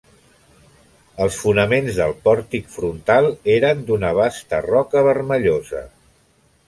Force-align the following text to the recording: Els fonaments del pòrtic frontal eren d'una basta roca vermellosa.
Els 1.25 1.35
fonaments 1.41 1.99
del 1.99 2.15
pòrtic 2.23 2.73
frontal 2.77 3.29
eren 3.57 3.85
d'una 3.91 4.13
basta 4.21 4.63
roca 4.69 5.05
vermellosa. 5.13 5.85